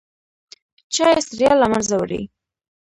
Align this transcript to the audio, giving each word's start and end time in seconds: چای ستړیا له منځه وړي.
چای 0.93 1.17
ستړیا 1.25 1.51
له 1.61 1.67
منځه 1.71 1.95
وړي. 1.97 2.21